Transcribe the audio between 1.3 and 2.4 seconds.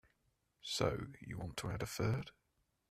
want to add a third?